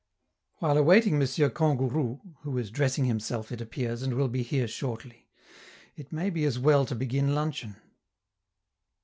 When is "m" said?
1.21-1.21